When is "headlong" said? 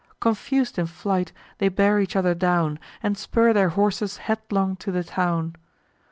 4.17-4.75